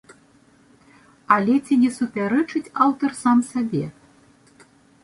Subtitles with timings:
[1.35, 3.85] Але ці не супярэчыць аўтар сам сабе?